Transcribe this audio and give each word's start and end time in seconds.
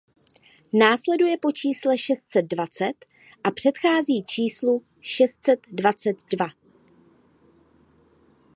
Následuje 0.73 1.37
po 1.37 1.51
čísle 1.51 1.97
šest 1.97 2.31
set 2.31 2.41
dvacet 2.41 3.05
a 3.43 3.51
předchází 3.51 4.23
číslu 4.23 4.83
šest 5.01 5.45
set 5.45 5.59
dvacet 5.71 6.15
dva. 6.31 6.47